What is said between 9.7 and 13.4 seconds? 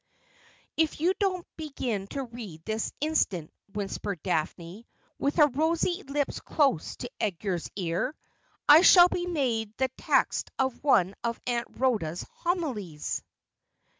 the text of one of Aunt Rhoda's homilies.'